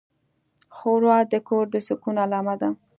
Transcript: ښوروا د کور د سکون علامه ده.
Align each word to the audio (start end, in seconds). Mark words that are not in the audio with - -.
ښوروا 0.75 1.17
د 1.31 1.33
کور 1.47 1.65
د 1.73 1.75
سکون 1.87 2.15
علامه 2.23 2.55
ده. 2.61 2.69